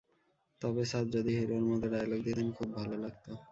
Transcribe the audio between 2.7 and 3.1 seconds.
ভাল